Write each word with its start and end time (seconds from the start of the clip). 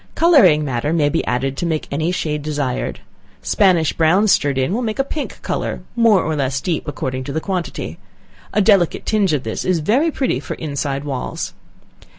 Coloring 0.15 0.65
matter 0.65 0.91
may 0.93 1.09
be 1.09 1.23
added 1.27 1.55
to 1.57 1.65
make 1.67 1.87
any 1.91 2.11
shade 2.11 2.41
desired. 2.41 3.01
Spanish 3.43 3.93
brown 3.93 4.27
stirred 4.27 4.57
in 4.57 4.73
will 4.73 4.81
make 4.81 4.97
a 4.97 5.03
pink 5.03 5.39
color, 5.43 5.81
more 5.95 6.23
or 6.23 6.35
less 6.35 6.59
deep 6.59 6.87
according 6.87 7.23
to 7.25 7.31
the 7.31 7.39
quantity, 7.39 7.99
a 8.51 8.61
delicate 8.61 9.05
tinge 9.05 9.31
of 9.31 9.43
this 9.43 9.63
is 9.63 9.77
very 9.77 10.09
pretty 10.09 10.39
for 10.39 10.55
inside 10.55 11.03
walls. 11.03 11.53